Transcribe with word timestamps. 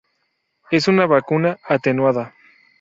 Es 0.71 0.87
una 0.87 1.05
vacuna 1.05 1.59
atenuada. 1.63 2.33